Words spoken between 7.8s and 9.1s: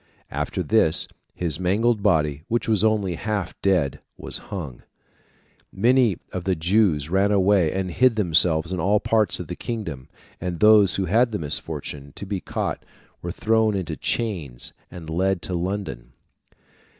hid themselves in all